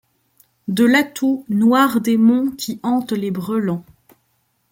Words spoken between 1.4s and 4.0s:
noir démon qui hante les brelans